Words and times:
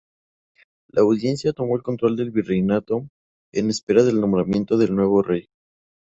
La 0.89 1.03
Audiencia 1.03 1.53
tomó 1.53 1.79
control 1.83 2.15
del 2.15 2.31
virreinato 2.31 3.07
en 3.53 3.69
espera 3.69 4.01
del 4.01 4.19
nombramiento 4.19 4.75
del 4.75 4.95
nuevo 4.95 5.21
virrey. 5.21 5.45